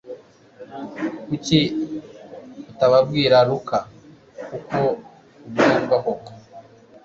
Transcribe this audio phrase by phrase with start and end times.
[1.27, 1.59] Kuki
[2.71, 3.77] utabwira Luka
[4.57, 4.79] uko
[5.45, 6.31] ubyumva koko